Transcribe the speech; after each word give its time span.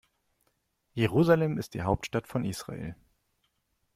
Jerusalem 0.95 1.59
ist 1.59 1.75
die 1.75 1.83
Hauptstadt 1.83 2.25
von 2.27 2.43
Israel. 2.43 2.95